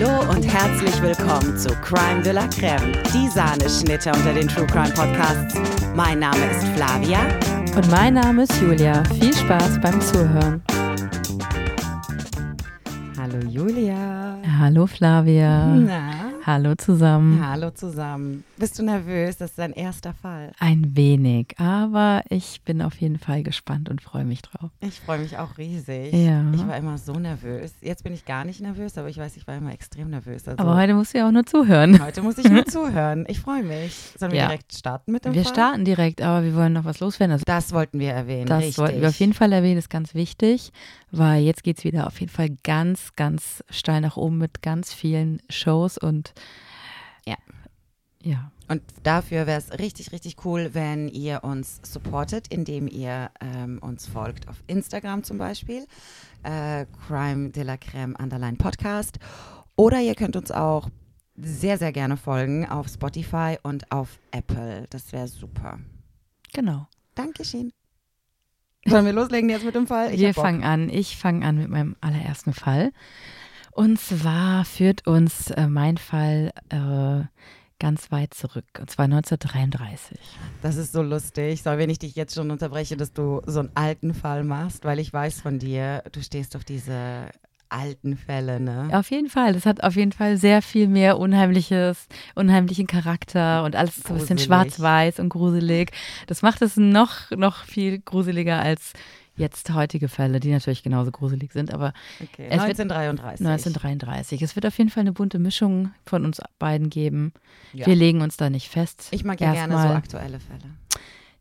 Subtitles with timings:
[0.00, 4.94] Hallo und herzlich willkommen zu Crime de la Creme, die Sahneschnitte unter den True Crime
[4.94, 5.56] Podcasts.
[5.96, 7.18] Mein Name ist Flavia.
[7.74, 9.02] Und mein Name ist Julia.
[9.18, 10.62] Viel Spaß beim Zuhören.
[13.18, 14.36] Hallo Julia.
[14.60, 15.66] Hallo Flavia.
[15.66, 16.17] Na?
[16.48, 17.46] Hallo zusammen.
[17.46, 18.42] Hallo zusammen.
[18.56, 19.36] Bist du nervös?
[19.36, 20.52] Das ist dein erster Fall.
[20.58, 24.70] Ein wenig, aber ich bin auf jeden Fall gespannt und freue mich drauf.
[24.80, 26.10] Ich freue mich auch riesig.
[26.14, 26.50] Ja.
[26.54, 27.74] Ich war immer so nervös.
[27.82, 30.48] Jetzt bin ich gar nicht nervös, aber ich weiß, ich war immer extrem nervös.
[30.48, 32.02] Also aber heute musst du ja auch nur zuhören.
[32.02, 33.26] heute muss ich nur zuhören.
[33.28, 33.94] Ich freue mich.
[34.18, 34.46] Sollen wir Ja.
[34.46, 35.52] direkt starten mit dem Wir Fall?
[35.52, 37.32] starten direkt, aber wir wollen noch was loswerden.
[37.32, 38.46] Also Das wollten wir erwähnen.
[38.46, 38.78] das richtig.
[38.78, 40.72] wollten wir auf jeden Fall erwähnen, ist ganz wichtig,
[41.10, 44.94] weil jetzt geht es wieder auf jeden Fall ganz, ganz steil nach oben mit ganz
[44.94, 46.32] vielen Shows und
[47.24, 47.36] Ja.
[48.22, 48.50] Ja.
[48.68, 54.06] Und dafür wäre es richtig, richtig cool, wenn ihr uns supportet, indem ihr ähm, uns
[54.06, 55.86] folgt auf Instagram zum Beispiel,
[56.42, 59.18] äh, Crime de la Creme Underline Podcast.
[59.76, 60.90] Oder ihr könnt uns auch
[61.36, 64.86] sehr, sehr gerne folgen auf Spotify und auf Apple.
[64.90, 65.78] Das wäre super.
[66.52, 66.86] Genau.
[67.14, 67.72] Dankeschön.
[68.84, 70.12] Sollen wir loslegen jetzt mit dem Fall?
[70.12, 70.88] Ich Wir fangen an.
[70.88, 72.92] Ich fange an mit meinem allerersten Fall.
[73.78, 77.22] Und zwar führt uns äh, mein Fall äh,
[77.78, 78.64] ganz weit zurück.
[78.80, 80.18] Und zwar 1933.
[80.62, 81.62] Das ist so lustig.
[81.62, 84.98] So, wenn ich dich jetzt schon unterbreche, dass du so einen alten Fall machst, weil
[84.98, 87.28] ich weiß von dir, du stehst auf diese
[87.68, 88.88] alten Fälle, ne?
[88.94, 89.52] Auf jeden Fall.
[89.52, 94.18] Das hat auf jeden Fall sehr viel mehr unheimliches, unheimlichen Charakter und alles so ein
[94.18, 95.92] bisschen schwarz-weiß und gruselig.
[96.26, 98.92] Das macht es noch, noch viel gruseliger als
[99.38, 101.72] jetzt heutige Fälle, die natürlich genauso gruselig sind.
[101.72, 102.46] Aber Okay.
[102.50, 103.46] Es wird 1933.
[103.46, 104.42] 1933.
[104.42, 107.32] Es wird auf jeden Fall eine bunte Mischung von uns beiden geben.
[107.72, 107.86] Ja.
[107.86, 109.08] Wir legen uns da nicht fest.
[109.12, 110.70] Ich mag ja gerne so Erstmal- aktuelle Fälle.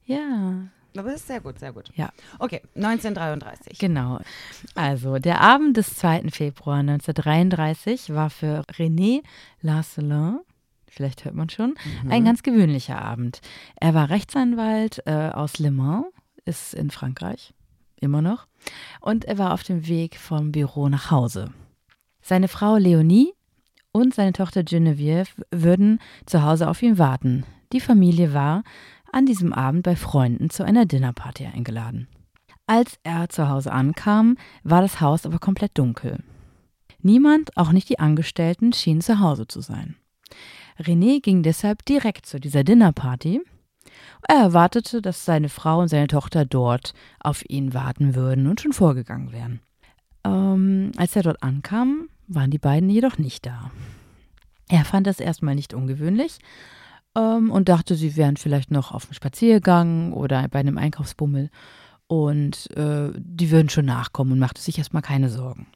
[0.06, 0.54] Ja,
[0.95, 1.92] Aber das ist sehr gut, sehr gut.
[1.95, 2.09] Ja.
[2.39, 3.78] Okay, 1933.
[3.78, 4.20] genau.
[4.73, 6.30] Also, der Abend des 2.
[6.32, 9.22] Februar 1933 war für René
[9.61, 10.39] Larcelin,
[10.88, 12.11] vielleicht hört man schon, Mhm.
[12.11, 13.42] ein ganz gewöhnlicher Abend.
[13.80, 16.05] Er war Rechtsanwalt äh, aus Le Mans,
[16.45, 17.54] ist in Frankreich,
[18.00, 18.48] immer noch,
[19.02, 21.52] und er war auf dem Weg vom Büro nach Hause.
[22.22, 23.34] Seine Frau Leonie
[23.92, 27.46] und seine Tochter Genevieve würden zu Hause auf ihn warten.
[27.74, 28.64] Die Familie war
[29.12, 32.08] an diesem Abend bei Freunden zu einer Dinnerparty eingeladen.
[32.66, 36.24] Als er zu Hause ankam, war das Haus aber komplett dunkel.
[37.02, 39.96] Niemand, auch nicht die Angestellten, schien zu Hause zu sein.
[40.78, 43.42] René ging deshalb direkt zu dieser Dinnerparty.
[44.28, 48.73] Er erwartete, dass seine Frau und seine Tochter dort auf ihn warten würden und schon
[48.73, 49.60] vorgegangen wären.
[50.23, 53.72] Ähm, als er dort ankam, waren die beiden jedoch nicht da.
[54.70, 56.39] Er fand das erstmal nicht ungewöhnlich
[57.16, 61.49] ähm, und dachte, sie wären vielleicht noch auf dem Spaziergang oder bei einem Einkaufsbummel
[62.08, 65.67] und äh, die würden schon nachkommen und machte sich erstmal keine Sorgen.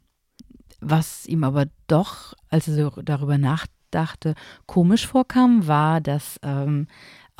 [0.79, 4.35] Was ihm aber doch, als er darüber nachdachte,
[4.65, 6.87] komisch vorkam, war, dass ähm,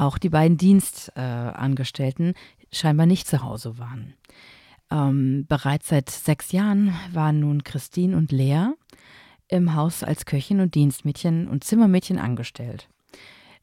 [0.01, 2.33] auch die beiden Dienstangestellten Angestellten
[2.71, 4.13] scheinbar nicht zu Hause waren.
[4.89, 8.67] Ähm, bereits seit sechs Jahren waren nun Christine und Lea
[9.47, 12.87] im Haus als Köchin und Dienstmädchen und Zimmermädchen angestellt.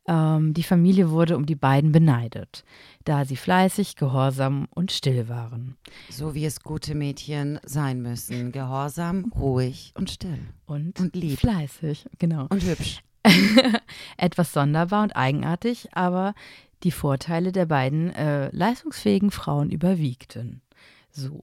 [0.06, 2.64] Ähm, die Familie wurde um die beiden beneidet,
[3.04, 5.76] da sie fleißig, gehorsam und still waren.
[6.08, 8.52] So wie es gute Mädchen sein müssen.
[8.52, 10.38] Gehorsam, ruhig und still.
[10.66, 11.38] Und, Und lieb.
[11.38, 12.46] fleißig, genau.
[12.48, 13.02] Und hübsch.
[14.16, 16.34] Etwas sonderbar und eigenartig, aber
[16.82, 20.62] die Vorteile der beiden äh, leistungsfähigen Frauen überwiegten.
[21.10, 21.42] So.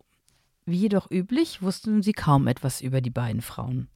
[0.68, 3.88] Wie jedoch üblich, wussten sie kaum etwas über die beiden Frauen.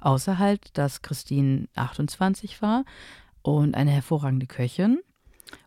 [0.00, 2.84] Außer halt, dass Christine 28 war
[3.42, 5.00] und eine hervorragende Köchin.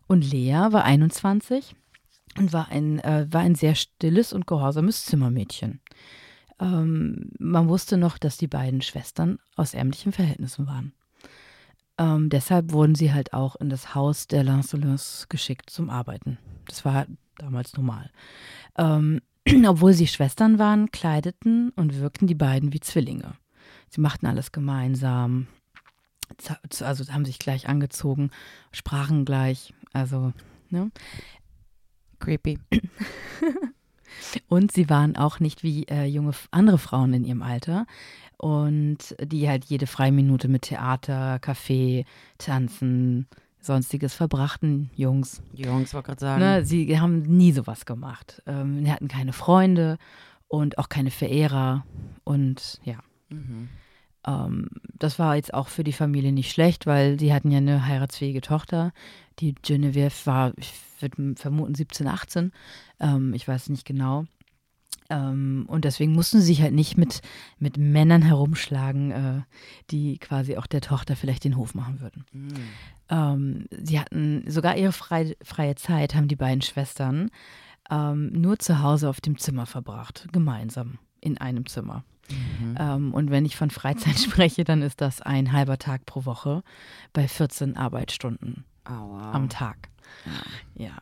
[0.08, 1.76] Und Lea war 21
[2.38, 5.80] und war ein, äh, war ein sehr stilles und gehorsames Zimmermädchen.
[6.58, 10.92] Ähm, man wusste noch, dass die beiden Schwestern aus ärmlichen Verhältnissen waren.
[11.98, 16.38] Ähm, deshalb wurden sie halt auch in das Haus der Lancelins geschickt zum Arbeiten.
[16.66, 17.06] Das war
[17.38, 18.10] damals normal.
[18.76, 19.20] Ähm,
[19.66, 23.34] obwohl sie Schwestern waren, kleideten und wirkten die beiden wie Zwillinge.
[23.90, 25.46] Sie machten alles gemeinsam,
[26.80, 28.30] also haben sich gleich angezogen,
[28.70, 30.32] sprachen gleich, also,
[30.68, 30.90] ne?
[32.18, 32.58] Creepy.
[34.48, 37.86] Und sie waren auch nicht wie äh, junge andere Frauen in ihrem Alter
[38.38, 42.04] und die halt jede freie Minute mit Theater, Kaffee,
[42.38, 43.26] Tanzen,
[43.60, 45.42] sonstiges verbrachten Jungs.
[45.52, 46.40] Jungs, wollte gerade sagen.
[46.40, 48.42] Ne, sie haben nie sowas gemacht.
[48.46, 49.98] Ähm, sie hatten keine Freunde
[50.46, 51.84] und auch keine Verehrer
[52.24, 52.98] und ja.
[53.28, 53.68] Mhm.
[54.26, 54.68] Ähm,
[54.98, 58.40] das war jetzt auch für die Familie nicht schlecht, weil sie hatten ja eine heiratsfähige
[58.40, 58.92] Tochter.
[59.40, 62.52] Die Genevieve war, ich würde vermuten, 17, 18.
[63.00, 64.24] Ähm, ich weiß nicht genau.
[65.10, 67.22] Ähm, und deswegen mussten sie sich halt nicht mit,
[67.58, 69.40] mit Männern herumschlagen, äh,
[69.90, 72.24] die quasi auch der Tochter vielleicht den Hof machen würden.
[72.32, 73.66] Mhm.
[73.70, 77.30] Sie hatten sogar ihre frei, freie Zeit, haben die beiden Schwestern
[77.90, 82.04] ähm, nur zu Hause auf dem Zimmer verbracht, gemeinsam in einem Zimmer.
[82.30, 82.76] Mhm.
[82.78, 86.62] Ähm, und wenn ich von Freizeit spreche, dann ist das ein halber Tag pro Woche
[87.12, 89.34] bei 14 Arbeitsstunden oh, wow.
[89.34, 89.88] am Tag.
[90.76, 90.86] Ja.
[90.86, 90.92] ja.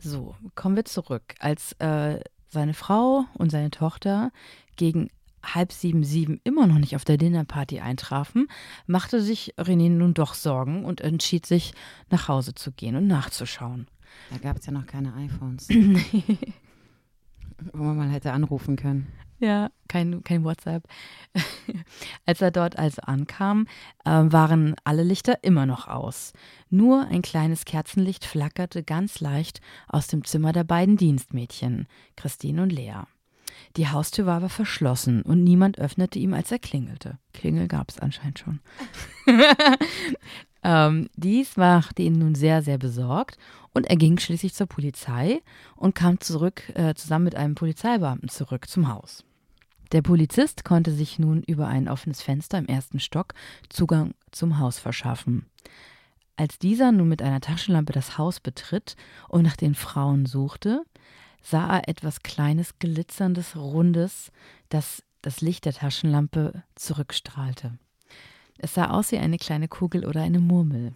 [0.00, 1.34] So, kommen wir zurück.
[1.38, 4.32] Als äh, seine Frau und seine Tochter
[4.76, 5.10] gegen
[5.42, 8.48] halb sieben, sieben immer noch nicht auf der Dinnerparty eintrafen,
[8.86, 11.72] machte sich René nun doch Sorgen und entschied sich,
[12.10, 13.86] nach Hause zu gehen und nachzuschauen.
[14.30, 15.68] Da gab es ja noch keine iPhones.
[17.72, 19.06] Wo man mal hätte anrufen können.
[19.40, 20.84] Ja, kein, kein WhatsApp.
[22.26, 23.66] Als er dort also ankam,
[24.04, 26.34] äh, waren alle Lichter immer noch aus.
[26.68, 32.70] Nur ein kleines Kerzenlicht flackerte ganz leicht aus dem Zimmer der beiden Dienstmädchen, Christine und
[32.70, 33.04] Lea.
[33.76, 37.18] Die Haustür war aber verschlossen und niemand öffnete ihm, als er klingelte.
[37.32, 38.60] Klingel gab es anscheinend schon.
[40.62, 43.38] ähm, dies machte ihn nun sehr, sehr besorgt
[43.72, 45.40] und er ging schließlich zur Polizei
[45.76, 49.24] und kam zurück, äh, zusammen mit einem Polizeibeamten zurück zum Haus.
[49.92, 53.34] Der Polizist konnte sich nun über ein offenes Fenster im ersten Stock
[53.68, 55.46] Zugang zum Haus verschaffen.
[56.36, 58.96] Als dieser nun mit einer Taschenlampe das Haus betritt
[59.28, 60.84] und nach den Frauen suchte,
[61.42, 64.30] sah er etwas Kleines, Glitzerndes, Rundes,
[64.68, 67.78] das das Licht der Taschenlampe zurückstrahlte.
[68.58, 70.94] Es sah aus wie eine kleine Kugel oder eine Murmel.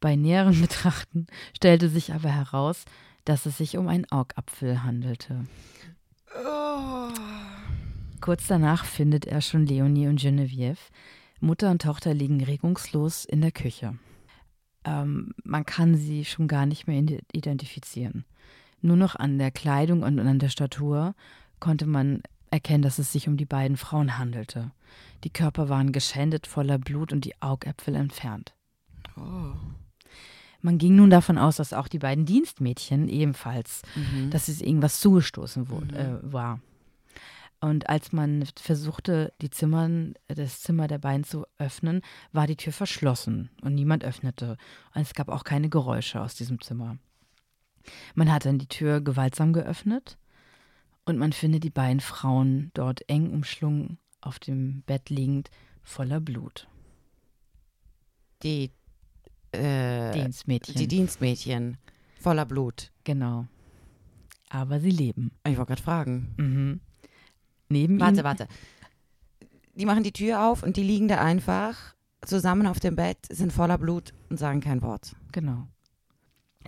[0.00, 1.26] Bei näherem Betrachten
[1.56, 2.84] stellte sich aber heraus,
[3.24, 5.46] dass es sich um einen Augapfel handelte.
[6.36, 7.08] Oh.
[8.24, 10.78] Kurz danach findet er schon Leonie und Genevieve.
[11.40, 13.98] Mutter und Tochter liegen regungslos in der Küche.
[14.86, 17.04] Ähm, man kann sie schon gar nicht mehr
[17.34, 18.24] identifizieren.
[18.80, 21.14] Nur noch an der Kleidung und an der Statur
[21.60, 24.70] konnte man erkennen, dass es sich um die beiden Frauen handelte.
[25.24, 28.54] Die Körper waren geschändet, voller Blut und die Augäpfel entfernt.
[29.18, 29.52] Oh.
[30.62, 34.30] Man ging nun davon aus, dass auch die beiden Dienstmädchen ebenfalls, mhm.
[34.30, 36.28] dass es irgendwas zugestoßen wurde, mhm.
[36.30, 36.60] äh, war.
[37.64, 42.74] Und als man versuchte, die Zimmern, das Zimmer der beiden zu öffnen, war die Tür
[42.74, 44.58] verschlossen und niemand öffnete.
[44.94, 46.98] Und es gab auch keine Geräusche aus diesem Zimmer.
[48.14, 50.18] Man hat dann die Tür gewaltsam geöffnet
[51.06, 55.48] und man findet die beiden Frauen dort eng umschlungen auf dem Bett liegend,
[55.82, 56.68] voller Blut.
[58.42, 58.72] Die
[59.52, 60.74] äh, Dienstmädchen.
[60.74, 61.78] Die Dienstmädchen.
[62.20, 62.92] Voller Blut.
[63.04, 63.46] Genau.
[64.50, 65.30] Aber sie leben.
[65.46, 66.34] Ich wollte gerade fragen.
[66.36, 66.80] Mhm
[67.68, 68.24] neben warte, ihnen.
[68.24, 68.54] Warte, warte.
[69.74, 71.94] Die machen die Tür auf und die liegen da einfach
[72.24, 75.16] zusammen auf dem Bett, sind voller Blut und sagen kein Wort.
[75.32, 75.66] Genau.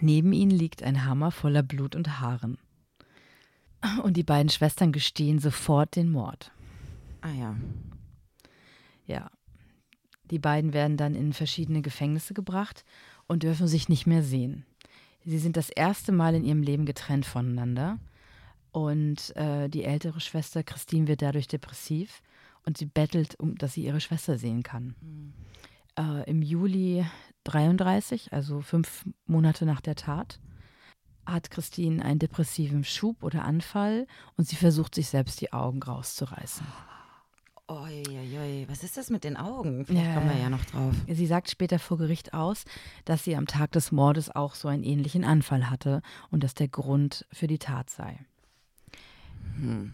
[0.01, 2.59] Neben ihnen liegt ein Hammer voller Blut und Haaren.
[4.03, 6.51] Und die beiden Schwestern gestehen sofort den Mord.
[7.21, 7.57] Ah ja.
[9.07, 9.31] Ja.
[10.31, 12.85] Die beiden werden dann in verschiedene Gefängnisse gebracht
[13.27, 14.65] und dürfen sich nicht mehr sehen.
[15.25, 17.99] Sie sind das erste Mal in ihrem Leben getrennt voneinander
[18.77, 22.21] und äh, die ältere Schwester Christine wird dadurch depressiv
[22.67, 24.95] und sie bettelt, um, dass sie ihre Schwester sehen kann.
[25.01, 25.33] Mhm.
[25.99, 27.07] Äh, Im Juli
[27.45, 30.41] 33, also fünf Monate nach der Tat,
[31.25, 36.67] hat Christine einen depressiven Schub oder Anfall und sie versucht sich selbst die Augen rauszureißen.
[37.71, 39.87] Uiuiui, was ist das mit den Augen?
[39.87, 40.95] Vielleicht ja, kommen wir ja noch drauf.
[41.09, 42.65] Sie sagt später vor Gericht aus,
[43.07, 46.69] dass sie am Tag des Mordes auch so einen ähnlichen Anfall hatte und dass der
[46.69, 48.19] Grund für die Tat sei.
[49.59, 49.93] Hm.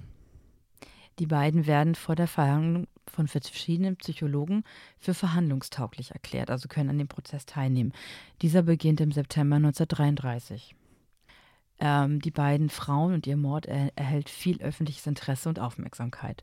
[1.18, 4.64] Die beiden werden vor der Verhandlung von verschiedenen Psychologen
[4.98, 7.92] für verhandlungstauglich erklärt, also können an dem Prozess teilnehmen.
[8.40, 10.74] Dieser beginnt im September 1933.
[11.80, 16.42] Ähm, die beiden Frauen und ihr Mord er erhält viel öffentliches Interesse und Aufmerksamkeit.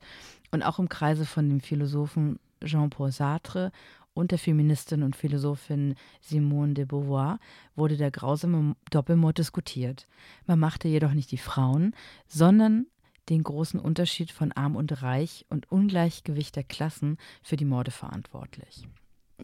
[0.51, 3.71] Und auch im Kreise von dem Philosophen Jean-Paul Sartre
[4.13, 7.39] und der Feministin und Philosophin Simone de Beauvoir
[7.75, 10.07] wurde der grausame Doppelmord diskutiert.
[10.45, 11.95] Man machte jedoch nicht die Frauen,
[12.27, 12.85] sondern
[13.29, 18.87] den großen Unterschied von Arm und Reich und Ungleichgewicht der Klassen für die Morde verantwortlich.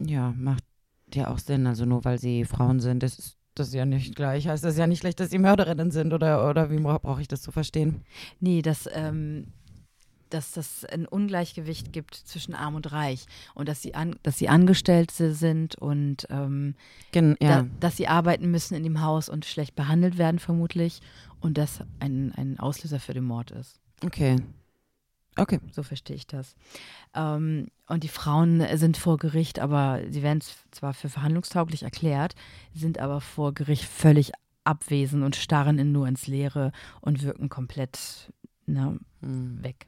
[0.00, 0.64] Ja, macht
[1.12, 1.66] ja auch Sinn.
[1.66, 4.48] Also nur weil sie Frauen sind, ist das ja nicht gleich.
[4.48, 7.42] Heißt das ja nicht schlecht, dass sie Mörderinnen sind oder, oder wie brauche ich das
[7.42, 8.04] zu verstehen?
[8.40, 9.52] Nee, das, ähm,
[10.36, 14.48] dass das ein Ungleichgewicht gibt zwischen Arm und Reich und dass sie, an, dass sie
[14.48, 16.74] Angestellte sind und ähm,
[17.10, 17.62] Gen, ja.
[17.62, 21.00] da, dass sie arbeiten müssen in dem Haus und schlecht behandelt werden vermutlich
[21.40, 23.80] und das ein, ein Auslöser für den Mord ist.
[24.04, 24.36] Okay.
[25.38, 25.58] Okay.
[25.70, 26.54] So verstehe ich das.
[27.14, 32.34] Ähm, und die Frauen sind vor Gericht, aber sie werden zwar für verhandlungstauglich erklärt,
[32.74, 34.32] sind aber vor Gericht völlig
[34.64, 38.32] abwesend und starren in nur ins Leere und wirken komplett
[38.66, 39.62] na, Mhm.
[39.62, 39.86] weg.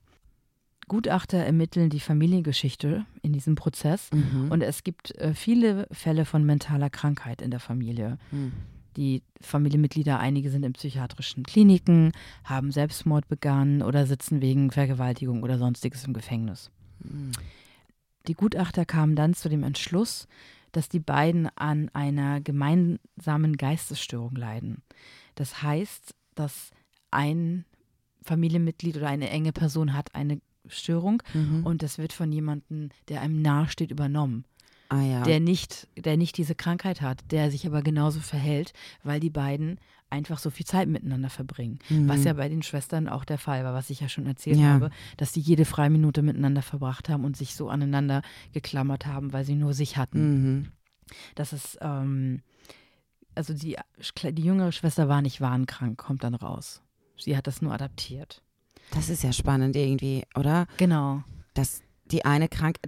[0.88, 4.50] Gutachter ermitteln die Familiengeschichte in diesem Prozess Mhm.
[4.50, 8.18] und es gibt äh, viele Fälle von mentaler Krankheit in der Familie.
[8.30, 8.52] Mhm.
[8.97, 15.59] Die Familienmitglieder, einige sind in psychiatrischen Kliniken, haben Selbstmord begangen oder sitzen wegen Vergewaltigung oder
[15.59, 16.71] sonstiges im Gefängnis.
[17.00, 17.30] Mhm.
[18.26, 20.26] Die Gutachter kamen dann zu dem Entschluss,
[20.73, 24.83] dass die beiden an einer gemeinsamen Geistesstörung leiden.
[25.35, 26.71] Das heißt, dass
[27.11, 27.64] ein
[28.23, 31.64] Familienmitglied oder eine enge Person hat eine Störung Mhm.
[31.66, 34.44] und das wird von jemandem, der einem nahesteht, übernommen.
[34.90, 35.22] ah ja.
[35.25, 38.72] Der nicht, der nicht diese Krankheit hat, der sich aber genauso verhält,
[39.02, 39.78] weil die beiden
[40.10, 41.78] einfach so viel Zeit miteinander verbringen.
[41.90, 42.08] Mhm.
[42.08, 44.68] Was ja bei den Schwestern auch der Fall war, was ich ja schon erzählt Ja.
[44.70, 48.22] habe, dass die jede freie Minute miteinander verbracht haben und sich so aneinander
[48.54, 50.54] geklammert haben, weil sie nur sich hatten.
[50.58, 50.68] Mhm.
[51.34, 52.40] Das ist, ähm,
[53.34, 53.76] also die,
[54.32, 56.80] die jüngere Schwester war nicht wahnkrank, kommt dann raus.
[57.18, 58.42] Sie hat das nur adaptiert.
[58.92, 60.66] Das ist ja spannend irgendwie, oder?
[60.76, 61.23] Genau.
[61.54, 62.78] Dass die eine krank,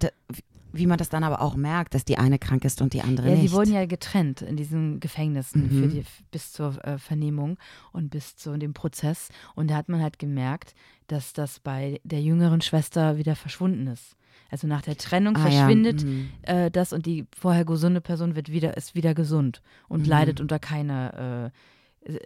[0.73, 3.29] wie man das dann aber auch merkt, dass die eine krank ist und die andere
[3.29, 3.51] Ja, nicht.
[3.51, 5.81] sie wurden ja getrennt in diesen Gefängnissen Mhm.
[5.81, 7.59] für die, bis zur äh, Vernehmung
[7.93, 9.29] und bis zu dem Prozess.
[9.57, 10.75] Und da hat man halt gemerkt,
[11.09, 14.17] dass das bei der jüngeren Schwester wieder verschwunden ist.
[14.49, 15.51] Also nach der Trennung Ah, ja.
[15.51, 16.31] verschwindet Mhm.
[16.43, 20.09] äh, das und die vorher gesunde Person wird wieder, ist wieder gesund und Mhm.
[20.09, 21.59] leidet unter keiner, äh,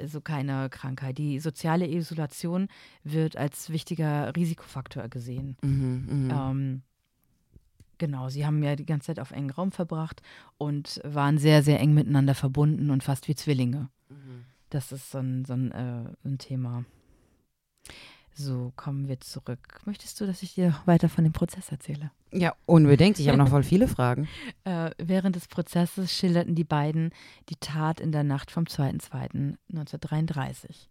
[0.06, 1.18] so keiner Krankheit.
[1.18, 2.68] Die soziale Isolation
[3.02, 5.56] wird als wichtiger Risikofaktor gesehen.
[5.62, 6.06] Mhm.
[6.08, 6.30] Mhm.
[6.30, 6.82] Ähm,
[7.98, 10.22] genau, sie haben ja die ganze Zeit auf engen Raum verbracht
[10.58, 13.88] und waren sehr, sehr eng miteinander verbunden und fast wie Zwillinge.
[14.08, 14.44] Mhm.
[14.70, 16.84] Das ist so ein, so ein, äh, ein Thema.
[18.36, 19.80] So, kommen wir zurück.
[19.84, 22.10] Möchtest du, dass ich dir weiter von dem Prozess erzähle?
[22.32, 23.20] Ja, unbedingt.
[23.20, 24.28] Ich habe noch voll viele Fragen.
[24.66, 27.10] Äh, während des Prozesses schilderten die beiden
[27.50, 30.88] die Tat in der Nacht vom 2.2.1933.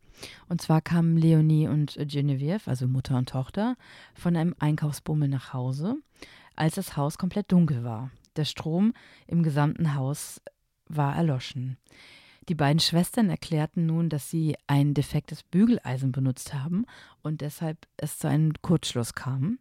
[0.47, 3.77] Und zwar kamen Leonie und Genevieve, also Mutter und Tochter,
[4.13, 5.95] von einem Einkaufsbummel nach Hause,
[6.55, 8.11] als das Haus komplett dunkel war.
[8.35, 8.93] Der Strom
[9.25, 10.39] im gesamten Haus
[10.87, 11.77] war erloschen.
[12.49, 16.85] Die beiden Schwestern erklärten nun, dass sie ein defektes Bügeleisen benutzt haben
[17.21, 19.59] und deshalb es zu einem Kurzschluss kam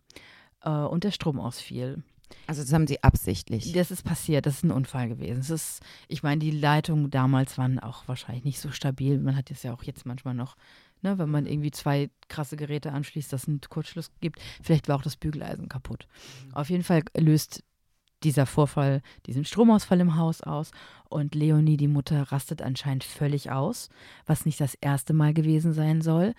[0.63, 2.03] äh, und der Strom ausfiel.
[2.47, 3.73] Also das haben sie absichtlich.
[3.73, 5.41] Das ist passiert, das ist ein Unfall gewesen.
[5.41, 9.19] Es ist, ich meine, die Leitungen damals waren auch wahrscheinlich nicht so stabil.
[9.19, 10.57] Man hat es ja auch jetzt manchmal noch,
[11.03, 14.41] ne, wenn man irgendwie zwei krasse Geräte anschließt, dass es einen Kurzschluss gibt.
[14.63, 16.09] Vielleicht war auch das Bügeleisen kaputt.
[16.53, 17.63] Auf jeden Fall löst
[18.25, 20.71] dieser Vorfall diesen Stromausfall im Haus aus
[21.09, 23.91] und Leonie, die Mutter, rastet anscheinend völlig aus,
[24.27, 26.35] was nicht das erste Mal gewesen sein soll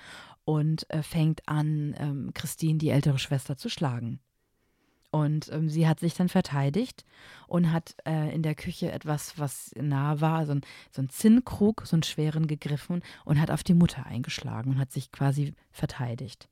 [0.45, 4.19] und äh, fängt an, ähm, Christine, die ältere Schwester, zu schlagen.
[5.11, 7.05] Und ähm, sie hat sich dann verteidigt
[7.47, 10.61] und hat äh, in der Küche etwas, was nah war, so ein,
[10.91, 14.91] so ein Zinnkrug, so einen schweren gegriffen und hat auf die Mutter eingeschlagen und hat
[14.91, 16.49] sich quasi verteidigt.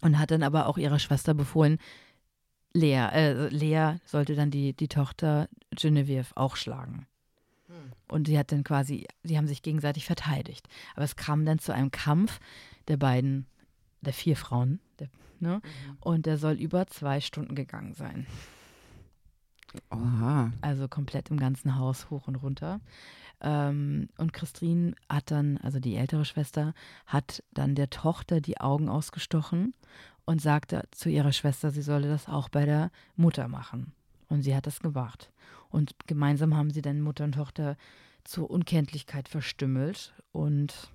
[0.00, 1.78] Und hat dann aber auch ihrer Schwester befohlen,
[2.74, 7.06] Lea, äh, Lea sollte dann die, die Tochter Genevieve auch schlagen.
[8.08, 10.68] Und sie hat dann quasi, sie haben sich gegenseitig verteidigt.
[10.94, 12.40] Aber es kam dann zu einem Kampf
[12.88, 13.46] der beiden,
[14.02, 15.08] der vier Frauen, der,
[15.40, 15.62] ne?
[16.00, 18.26] Und der soll über zwei Stunden gegangen sein.
[19.90, 20.52] Oha.
[20.60, 22.80] Also komplett im ganzen Haus hoch und runter.
[23.40, 26.74] Ähm, und Christine hat dann, also die ältere Schwester,
[27.06, 29.72] hat dann der Tochter die Augen ausgestochen
[30.24, 33.92] und sagte zu ihrer Schwester, sie solle das auch bei der Mutter machen.
[34.28, 35.30] Und sie hat das gemacht.
[35.70, 37.76] Und gemeinsam haben sie dann Mutter und Tochter
[38.24, 40.90] zur Unkenntlichkeit verstümmelt und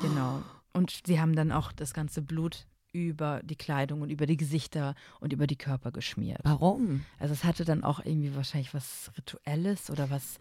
[0.00, 0.42] genau.
[0.72, 4.94] Und sie haben dann auch das ganze Blut über die Kleidung und über die Gesichter
[5.20, 6.40] und über die Körper geschmiert.
[6.42, 7.04] Warum?
[7.18, 10.38] Also es hatte dann auch irgendwie wahrscheinlich was Rituelles oder was.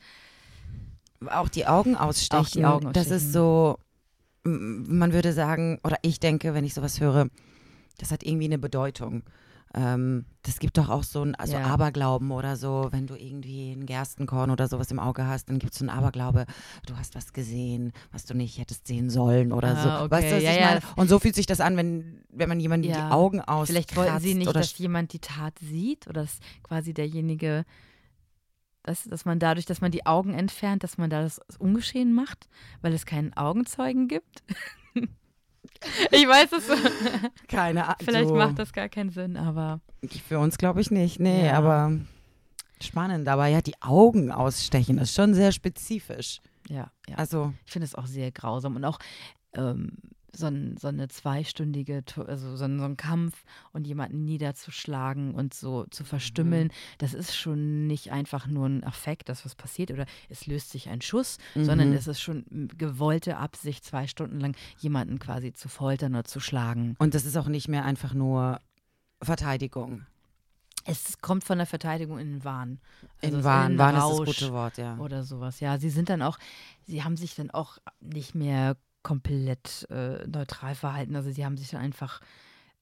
[1.27, 2.45] Auch die Augen ausstechen.
[2.45, 3.17] Auch die Augen Das ausstechen.
[3.27, 3.77] ist so,
[4.43, 7.27] man würde sagen, oder ich denke, wenn ich sowas höre,
[7.97, 9.23] das hat irgendwie eine Bedeutung.
[9.73, 11.63] Ähm, das gibt doch auch so ein also Ja.
[11.63, 15.71] Aberglauben oder so, wenn du irgendwie ein Gerstenkorn oder sowas im Auge hast, dann gibt
[15.71, 16.45] es so einen Aberglaube,
[16.87, 20.05] du hast was gesehen, was du nicht hättest sehen sollen oder Ah, so.
[20.05, 20.11] okay.
[20.11, 20.65] Weißt du, was Ja, ich ja.
[20.65, 20.81] meine?
[20.97, 23.05] Und so fühlt sich das an, wenn, wenn man jemandem Ja.
[23.07, 26.93] die Augen aus Vielleicht wollten sie nicht, dass jemand die Tat sieht oder dass quasi
[26.93, 27.63] derjenige,
[28.83, 32.47] dass, dass man dadurch, dass man die Augen entfernt, dass man da das ungeschehen macht,
[32.81, 34.43] weil es keinen Augenzeugen gibt.
[36.11, 36.67] ich weiß es.
[37.47, 37.95] keine Ahnung.
[38.03, 39.81] Vielleicht macht das gar keinen Sinn, aber
[40.27, 41.53] Für uns glaube ich nicht, nee, Ja.
[41.57, 41.99] aber
[42.81, 43.27] spannend.
[43.27, 46.41] Aber ja, die Augen ausstechen ist schon sehr spezifisch.
[46.67, 47.15] ja, ja.
[47.15, 48.99] Also, Ich finde es auch sehr grausam und auch,
[49.53, 49.97] ähm,
[50.35, 55.53] so, ein, so eine zweistündige, also so ein, so ein Kampf und jemanden niederzuschlagen und
[55.53, 56.97] so zu verstümmeln, mhm.
[56.99, 60.89] das ist schon nicht einfach nur ein Affekt, dass was passiert oder es löst sich
[60.89, 61.65] ein Schuss, mhm.
[61.65, 66.39] sondern es ist schon gewollte Absicht, zwei Stunden lang jemanden quasi zu foltern oder zu
[66.39, 66.95] schlagen.
[66.99, 68.59] Und das ist auch nicht mehr einfach nur
[69.21, 70.05] Verteidigung.
[70.85, 72.79] Es kommt von der Verteidigung in den Wahn.
[73.21, 74.97] Also in Wahn, Wahn ist das gute Wort, ja.
[74.97, 75.77] Oder sowas, ja.
[75.77, 76.39] Sie sind dann auch,
[76.87, 81.15] sie haben sich dann auch nicht mehr komplett äh, neutral verhalten.
[81.15, 82.21] Also sie haben sich dann einfach,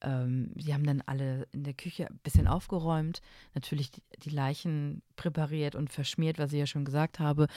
[0.01, 3.21] ähm, sie haben dann alle in der Küche ein bisschen aufgeräumt,
[3.53, 7.47] natürlich die, die, Leichen präpariert und verschmiert, was ich ja schon gesagt habe,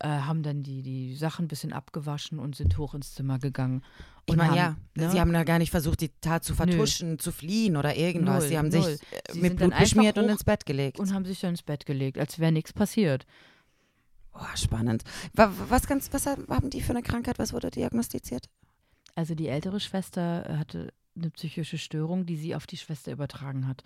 [0.00, 3.82] äh, haben dann die, die Sachen ein bisschen abgewaschen und sind hoch ins Zimmer gegangen.
[4.28, 5.10] Und ich meine, ja, ne?
[5.10, 7.16] sie haben da gar nicht versucht, die Tat zu vertuschen, Nö.
[7.16, 8.40] zu fliehen oder irgendwas.
[8.40, 8.82] Null, sie haben null.
[8.82, 10.98] sich äh, sie mit Blut beschmiert und ins Bett gelegt.
[10.98, 13.24] Und haben sich dann ins Bett gelegt, als wäre nichts passiert.
[14.38, 15.04] Oh, spannend.
[15.34, 17.38] Was, ganz, was haben die für eine Krankheit?
[17.38, 18.48] Was wurde diagnostiziert?
[19.14, 23.66] Also die ältere Schwester äh, hatte eine psychische Störung, die sie auf die Schwester übertragen
[23.66, 23.82] hat.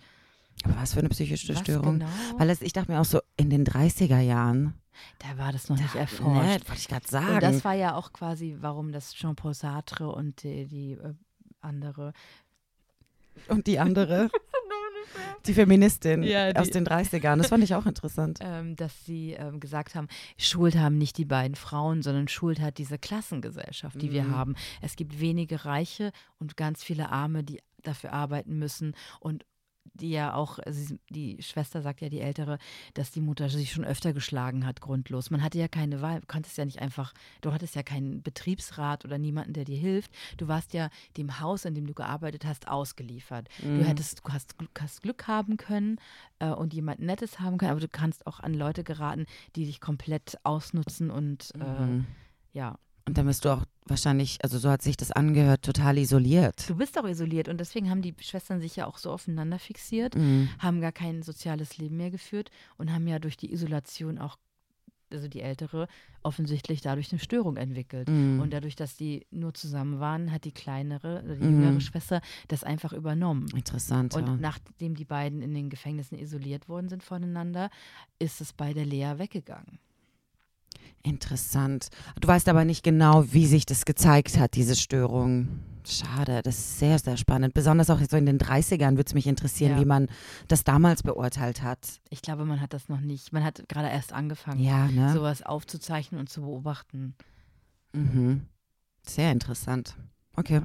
[0.63, 1.99] Aber was für eine psychische was Störung?
[1.99, 2.11] Genau?
[2.37, 4.73] Weil es, ich dachte mir auch so, in den 30er Jahren.
[5.19, 6.43] Da war das noch da, nicht erforscht.
[6.43, 7.35] Ne, wollte ich gerade sagen.
[7.35, 11.13] Und das war ja auch quasi, warum das Jean-Paul Sartre und die, die äh,
[11.61, 12.13] andere.
[13.47, 14.29] Und die andere?
[15.45, 18.39] Die Feministin ja, die, aus den 30ern, das fand ich auch interessant.
[18.41, 22.77] Ähm, dass sie ähm, gesagt haben, Schuld haben nicht die beiden Frauen, sondern Schuld hat
[22.77, 24.13] diese Klassengesellschaft, die mhm.
[24.13, 24.55] wir haben.
[24.81, 28.95] Es gibt wenige Reiche und ganz viele Arme, die dafür arbeiten müssen.
[29.19, 29.45] Und
[29.93, 32.57] die ja auch, also die Schwester sagt ja, die Ältere,
[32.93, 35.31] dass die Mutter sich schon öfter geschlagen hat, grundlos.
[35.31, 39.05] Man hatte ja keine Wahl, du konntest ja nicht einfach, du hattest ja keinen Betriebsrat
[39.05, 40.11] oder niemanden, der dir hilft.
[40.37, 43.47] Du warst ja dem Haus, in dem du gearbeitet hast, ausgeliefert.
[43.61, 43.79] Mhm.
[43.79, 45.99] Du hättest, du hast, hast Glück haben können
[46.39, 49.81] äh, und jemand Nettes haben können, aber du kannst auch an Leute geraten, die dich
[49.81, 52.05] komplett ausnutzen und äh, mhm.
[52.53, 52.77] ja.
[53.07, 56.69] Und dann bist du auch wahrscheinlich, also so hat sich das angehört, total isoliert.
[56.69, 60.15] Du bist auch isoliert und deswegen haben die Schwestern sich ja auch so aufeinander fixiert,
[60.15, 60.49] mhm.
[60.59, 64.37] haben gar kein soziales Leben mehr geführt und haben ja durch die Isolation auch,
[65.11, 65.87] also die ältere,
[66.23, 68.07] offensichtlich dadurch eine Störung entwickelt.
[68.07, 68.39] Mhm.
[68.39, 71.63] Und dadurch, dass die nur zusammen waren, hat die kleinere, oder die mhm.
[71.63, 73.47] jüngere Schwester das einfach übernommen.
[73.55, 74.15] Interessant.
[74.15, 74.37] Und ja.
[74.37, 77.71] nachdem die beiden in den Gefängnissen isoliert worden sind voneinander,
[78.19, 79.79] ist es bei der Lea weggegangen.
[81.03, 81.87] Interessant.
[82.19, 85.59] Du weißt aber nicht genau, wie sich das gezeigt hat, diese Störung.
[85.85, 87.53] Schade, das ist sehr, sehr spannend.
[87.53, 89.79] Besonders auch so in den 30ern würde es mich interessieren, ja.
[89.79, 90.07] wie man
[90.47, 91.99] das damals beurteilt hat.
[92.09, 93.33] Ich glaube, man hat das noch nicht.
[93.33, 95.11] Man hat gerade erst angefangen, ja, ne?
[95.13, 97.15] sowas aufzuzeichnen und zu beobachten.
[97.93, 98.41] Mhm.
[99.03, 99.95] Sehr interessant.
[100.35, 100.61] Okay.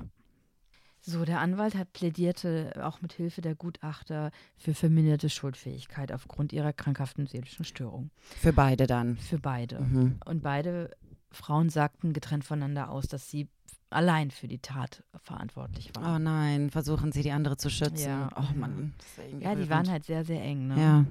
[1.07, 1.12] Ja.
[1.12, 6.73] So, der Anwalt hat plädierte auch mit Hilfe der Gutachter für verminderte Schuldfähigkeit aufgrund ihrer
[6.73, 8.11] krankhaften seelischen Störung.
[8.21, 9.16] Für beide dann?
[9.16, 9.81] Für beide.
[9.81, 10.19] Mhm.
[10.25, 10.90] Und beide
[11.31, 13.49] Frauen sagten getrennt voneinander aus, dass sie
[13.90, 16.16] allein für die Tat verantwortlich waren.
[16.16, 18.09] Oh nein, versuchen sie die andere zu schützen.
[18.09, 18.95] Ja, oh Mann.
[19.40, 20.69] Ja, die waren halt sehr, sehr eng.
[20.69, 20.81] Ne?
[20.81, 21.05] Ja.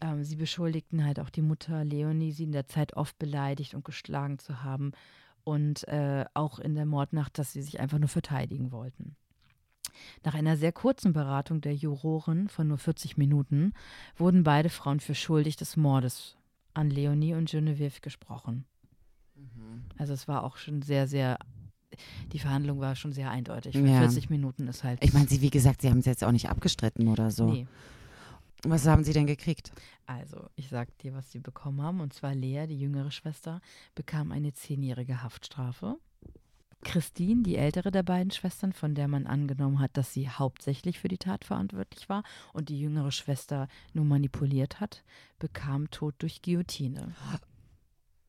[0.00, 3.84] Ähm, sie beschuldigten halt auch die Mutter Leonie, sie in der Zeit oft beleidigt und
[3.84, 4.92] geschlagen zu haben
[5.50, 9.16] und äh, auch in der Mordnacht, dass sie sich einfach nur verteidigen wollten.
[10.24, 13.72] Nach einer sehr kurzen Beratung der Juroren von nur 40 Minuten
[14.16, 16.36] wurden beide Frauen für schuldig des Mordes
[16.72, 18.64] an Leonie und Genevieve gesprochen.
[19.34, 19.86] Mhm.
[19.98, 21.36] Also es war auch schon sehr, sehr,
[22.32, 23.74] die Verhandlung war schon sehr eindeutig.
[23.74, 23.98] Ja.
[23.98, 25.02] 40 Minuten ist halt.
[25.02, 27.50] Ich meine, sie, wie gesagt, sie haben es jetzt auch nicht abgestritten oder so.
[27.50, 27.66] Nee.
[28.64, 29.72] Was haben Sie denn gekriegt?
[30.06, 32.00] Also, ich sag dir, was Sie bekommen haben.
[32.00, 33.60] Und zwar Lea, die jüngere Schwester,
[33.94, 35.96] bekam eine zehnjährige Haftstrafe.
[36.82, 41.08] Christine, die ältere der beiden Schwestern, von der man angenommen hat, dass sie hauptsächlich für
[41.08, 45.04] die Tat verantwortlich war und die jüngere Schwester nur manipuliert hat,
[45.38, 47.14] bekam Tod durch Guillotine.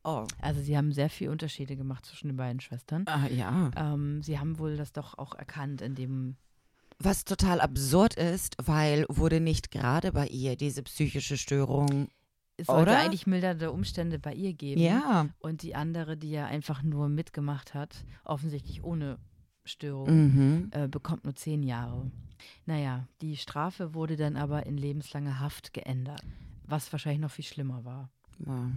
[0.04, 0.26] Oh.
[0.40, 3.06] Also sie haben sehr viele Unterschiede gemacht zwischen den beiden Schwestern.
[3.08, 3.72] Ah, ja.
[3.76, 6.36] Ähm, sie haben wohl das doch auch erkannt, in dem
[7.04, 12.10] was total absurd ist, weil wurde nicht gerade bei ihr diese psychische Störung
[12.62, 13.00] es sollte Oder?
[13.00, 14.82] eigentlich mildernde Umstände bei ihr geben.
[14.82, 15.30] Ja.
[15.40, 19.18] Und die andere, die ja einfach nur mitgemacht hat, offensichtlich ohne
[19.64, 20.70] Störung, mhm.
[20.72, 22.12] äh, bekommt nur zehn Jahre.
[22.66, 26.22] Naja, die Strafe wurde dann aber in lebenslange Haft geändert,
[26.66, 28.10] was wahrscheinlich noch viel schlimmer war.
[28.40, 28.68] Wow.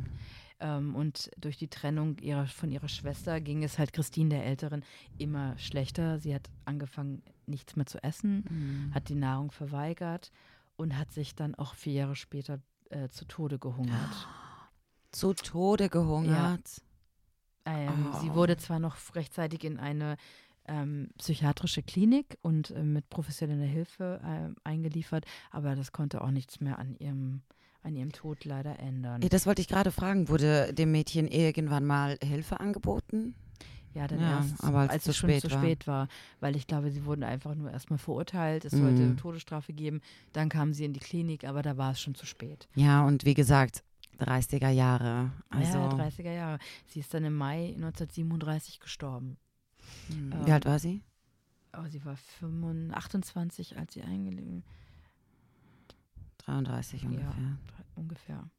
[0.61, 4.85] Ähm, und durch die Trennung ihrer, von ihrer Schwester ging es halt Christine der Älteren
[5.19, 6.19] immer schlechter.
[6.19, 8.95] Sie hat angefangen, nichts mehr zu essen, mhm.
[8.95, 10.31] hat die Nahrung verweigert
[10.77, 14.29] und hat sich dann auch vier Jahre später äh, zu Tode gehungert.
[15.11, 16.83] Zu Tode gehungert?
[17.67, 17.73] Ja.
[17.73, 18.19] Ähm, oh.
[18.19, 20.17] Sie wurde zwar noch rechtzeitig in eine
[20.67, 26.61] ähm, psychiatrische Klinik und äh, mit professioneller Hilfe äh, eingeliefert, aber das konnte auch nichts
[26.61, 27.43] mehr an ihrem
[27.85, 29.21] an ihrem Tod leider ändern.
[29.21, 30.29] Das wollte ich gerade fragen.
[30.29, 33.35] Wurde dem Mädchen irgendwann mal Hilfe angeboten?
[33.93, 36.09] Ja, dann Ja, erst, aber als als es schon spät zu spät war.
[36.41, 38.65] Weil ich glaube, sie wurden einfach nur erstmal verurteilt.
[38.65, 38.79] Es Mhm.
[38.79, 40.01] sollte Todesstrafe geben.
[40.33, 42.69] Dann kamen sie in die Klinik, aber da war es schon zu spät.
[42.75, 43.85] Ja, und wie gesagt,
[44.19, 45.33] 30er Jahre.
[45.51, 46.59] Also, ja, 30er Jahre.
[46.87, 49.37] Sie ist dann im Mai 1937 gestorben.
[50.09, 51.03] hm, ähm, wie alt war sie?
[51.71, 54.65] Aber sie war 25, 28, als sie eingelegt
[56.47, 57.59] 33 ungefähr.
[57.95, 58.51] ungefähr.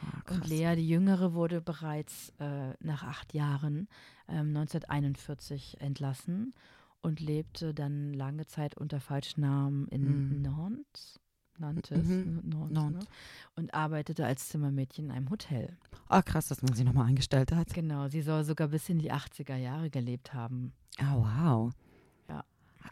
[0.00, 0.46] Ah, Und.
[0.48, 3.88] Lea, die Jüngere, wurde bereits äh, nach acht Jahren
[4.28, 6.54] ähm, 1941 entlassen
[7.02, 10.42] und lebte dann lange Zeit unter falschem Namen in Mhm.
[10.42, 11.20] Nantes.
[11.58, 12.40] Nantes, Mhm.
[12.44, 13.04] Nantes, Nantes.
[13.04, 13.10] Ne?
[13.56, 15.76] und arbeitete als Zimmermädchen in einem Hotel.
[16.08, 17.72] Ah, krass, dass man sie nochmal eingestellt hat.
[17.72, 20.72] Genau, sie soll sogar bis in die 80er Jahre gelebt haben.
[21.00, 21.72] Oh, wow.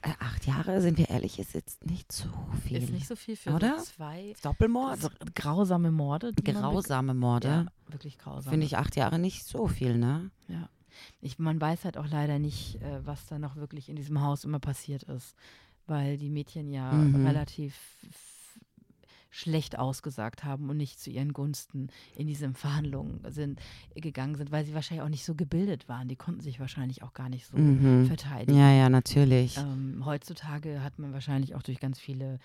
[0.03, 2.29] Äh, Acht Jahre, sind wir ehrlich, ist jetzt nicht so
[2.67, 2.83] viel.
[2.83, 3.79] Ist nicht so viel für Oder?
[3.79, 5.01] so zwei Doppelmord?
[5.01, 6.33] so grausame Morde.
[6.33, 7.49] Grausame Morde.
[7.49, 8.51] Ja, wirklich grausam.
[8.51, 10.31] Finde ich acht Jahre nicht so viel, ne?
[10.49, 10.69] Ja.
[11.21, 14.45] Ich, man weiß halt auch leider nicht, äh, was da noch wirklich in diesem Haus
[14.45, 15.35] immer passiert ist,
[15.87, 17.27] weil die Mädchen ja Mhm.
[17.27, 17.75] relativ
[19.37, 23.59] schlecht ausgesagt haben und nicht zu ihren Gunsten in diese Verhandlungen sind,
[23.97, 26.07] gegangen sind, weil sie wahrscheinlich auch nicht so gebildet waren.
[26.07, 28.07] Die konnten sich wahrscheinlich auch gar nicht so Mhm.
[28.07, 28.57] verteidigen.
[28.57, 29.57] Ja, ja, natürlich.
[29.59, 32.39] Ähm, heutzutage hat man wahrscheinlich auch durch ganz viele,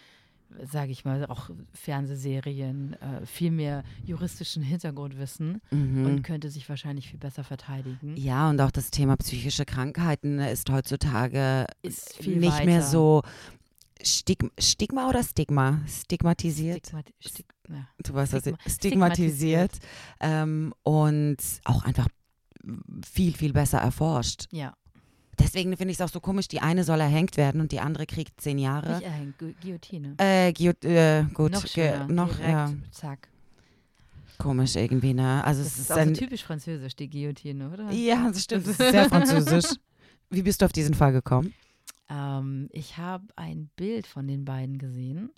[0.64, 6.06] sage ich mal, auch Fernsehserien äh, viel mehr juristischen Hintergrundwissen Mhm.
[6.06, 8.16] und könnte sich wahrscheinlich viel besser verteidigen.
[8.18, 12.82] Ja, und auch das Thema psychische Krankheiten ist heutzutage Ist nicht mehr weiter.
[12.82, 13.22] so
[14.02, 15.82] Stigma, Stigma oder Stigma?
[15.88, 16.86] Stigmatisiert?
[16.88, 17.88] Stigmat Stig ja.
[18.04, 18.70] du weißt, was ich, Stigma-
[19.12, 19.72] stigmatisiert.
[20.20, 22.08] Ähm, und auch einfach
[23.12, 24.48] viel, viel besser erforscht.
[24.52, 24.74] ja,
[25.38, 28.06] Deswegen finde ich es auch so komisch, die eine soll erhängt werden und die andere
[28.06, 28.96] kriegt zehn Jahre.
[28.98, 30.16] nicht erhängt, Gu Guillotine.
[30.18, 33.30] Äh, Gio äh, gut, noch ge- schöner, noch direkt, ja, zack.
[34.38, 35.42] komisch irgendwie, ne?
[35.46, 37.90] Also Das es ist ist auch so ein, typisch französisch, die Guillotine, oder?
[37.92, 39.76] ja, das stimmt, das ist sehr französisch.
[40.30, 41.54] Wie bist du auf diesen Fall gekommen?
[42.10, 45.32] Ähm, ich habe ein Bild von den beiden gesehen.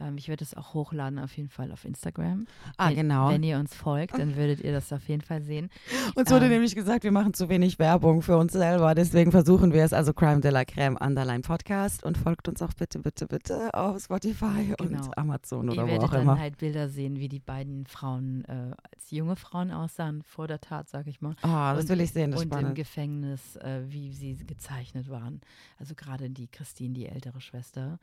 [0.00, 2.46] Ähm, ich werde es auch hochladen auf jeden Fall auf Instagram.
[2.76, 3.30] Ah, wenn, genau.
[3.30, 5.70] Wenn ihr uns folgt, dann würdet ihr das auf jeden Fall sehen.
[6.14, 8.94] Uns wurde Ähm, nämlich gesagt, wir machen zu wenig Werbung für uns selber.
[8.94, 9.92] Deswegen versuchen wir es.
[9.92, 14.00] Also Crime de la Creme Underline Podcast und folgt uns auch bitte, bitte, bitte auf
[14.02, 15.04] Spotify Genau.
[15.06, 16.38] und Amazon oder ihr wo werdet auch dann immer.
[16.38, 18.52] halt Bilder sehen, wie die beiden Frauen äh,
[18.94, 21.34] als junge Frauen aussahen, vor der Tat, sag ich mal.
[21.42, 22.74] Ah, das und- will ich sehen, das und im spannend.
[22.76, 25.40] Gefängnis, äh, wie sie gezeichnet waren.
[25.78, 27.98] Also gerade die Christine, die ältere Schwester,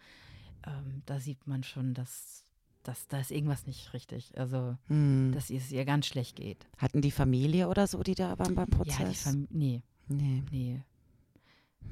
[0.65, 2.43] ähm, da sieht man schon, dass,
[2.83, 4.37] dass da ist irgendwas nicht richtig.
[4.37, 5.31] Also, Hm.
[5.33, 6.65] dass es ihr ganz schlecht geht.
[6.77, 9.35] Hatten die Familie oder so, die da waren beim Ja, die Prozess?
[9.49, 10.43] Nee, nee.
[10.51, 10.81] nee,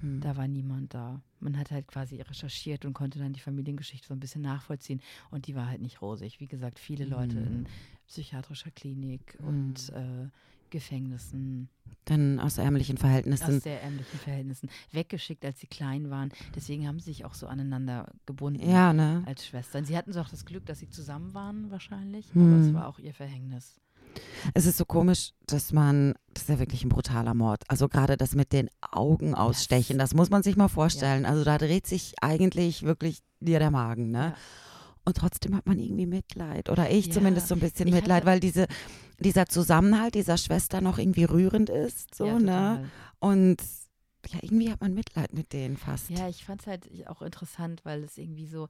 [0.02, 0.22] Hm.
[0.22, 1.22] da war niemand da.
[1.40, 5.02] Man hat halt quasi recherchiert und konnte dann die Familiengeschichte so ein bisschen nachvollziehen.
[5.30, 6.40] Und die war halt nicht rosig.
[6.40, 7.46] Wie gesagt, viele Leute Mhm.
[7.48, 7.68] in
[8.08, 10.28] psychiatrischer Klinik und äh,
[10.74, 11.70] Gefängnissen.
[12.06, 13.58] Dann aus ärmlichen Verhältnissen.
[13.58, 16.32] aus sehr ärmlichen Verhältnissen weggeschickt, als sie klein waren.
[16.56, 19.24] Deswegen haben sie sich auch so aneinander gebunden ja, ne?
[19.28, 19.86] als Schwestern.
[19.86, 22.42] Sie hatten so auch das Glück, dass sie zusammen waren wahrscheinlich, Hm.
[22.54, 23.80] aber es war auch ihr Verhängnis.
[24.54, 27.64] Es ist so komisch, dass man, das ist ja wirklich ein brutaler Mord.
[27.68, 31.26] Also gerade das mit den Augen ausstechen, das muss man sich mal vorstellen.
[31.26, 34.20] Also da dreht sich eigentlich wirklich dir der Magen, ne?
[34.20, 34.36] Ja.
[35.06, 36.70] Und trotzdem hat man irgendwie Mitleid.
[36.70, 38.68] Oder ich Ja, zumindest so ein bisschen ich Mitleid, weil diese,
[39.24, 42.14] dieser Zusammenhalt dieser Schwester noch irgendwie rührend ist.
[42.16, 42.90] So, ja, ne?
[43.20, 43.58] Und
[44.32, 46.10] ja, irgendwie hat man Mitleid mit denen fast.
[46.10, 48.68] Ja, ich fand es halt auch interessant, weil es irgendwie so,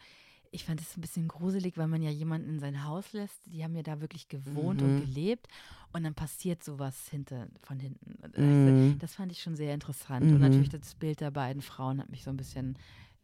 [0.52, 3.40] ich fand es ein bisschen gruselig, weil man ja jemanden in sein Haus lässt.
[3.46, 4.88] Die haben ja da wirklich gewohnt Mhm.
[4.88, 5.48] und gelebt
[5.92, 8.18] und dann passiert sowas hinter, von hinten.
[8.24, 8.98] Also, Mhm.
[9.00, 10.26] Das fand ich schon sehr interessant.
[10.28, 10.34] Mhm.
[10.36, 12.78] Und natürlich das Bild der beiden Frauen hat mich so ein bisschen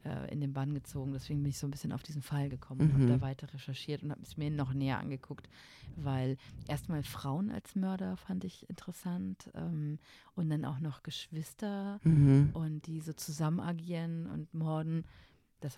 [0.05, 1.13] äh, in den Bann gezogen.
[1.13, 2.93] Deswegen bin ich so ein bisschen auf diesen Fall gekommen und Mhm.
[2.93, 5.49] habe da weiter recherchiert und habe es mir noch näher angeguckt,
[5.95, 9.99] weil erstmal Frauen als Mörder fand ich interessant ähm,
[10.35, 12.49] und dann auch noch Geschwister Mhm.
[12.53, 15.03] und die so zusammen agieren und morden.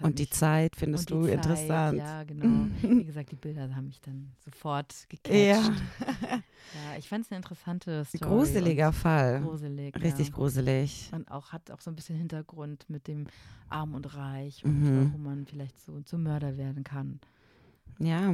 [0.02, 1.98] Und die Zeit findest die du Zeit, interessant.
[1.98, 2.68] Ja, genau.
[2.82, 5.34] Wie gesagt, die Bilder haben mich dann sofort gecatcht.
[5.34, 5.62] Ja.
[6.74, 8.24] Ja, ich fand es eine interessante Story.
[8.24, 9.42] Gruseliger Fall.
[9.42, 9.94] Gruselig.
[10.02, 10.34] Richtig ja.
[10.34, 11.10] gruselig.
[11.12, 13.28] Und auch hat auch so ein bisschen Hintergrund mit dem
[13.68, 15.08] Arm und Reich und Mhm.
[15.08, 17.20] warum man vielleicht so zum Mörder werden kann.
[18.00, 18.34] Ja.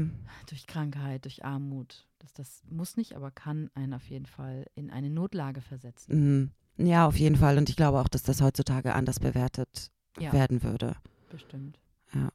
[0.50, 2.06] Durch Krankheit, durch Armut.
[2.20, 6.52] Das, das muss nicht, aber kann einen auf jeden Fall in eine Notlage versetzen.
[6.78, 6.86] Mhm.
[6.88, 7.58] Ja, auf jeden Fall.
[7.58, 10.96] Und ich glaube auch, dass das heutzutage anders bewertet Ja, werden würde.
[11.30, 11.80] Bestimmt.
[12.13, 12.30] Ja.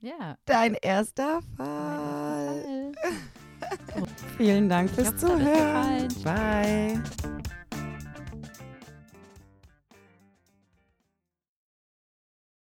[0.00, 0.38] Ja.
[0.44, 2.92] Dein erster Fall.
[2.92, 2.92] erster Fall.
[4.36, 6.08] Vielen Dank Ich fürs Zuhören.
[6.22, 7.02] Bye.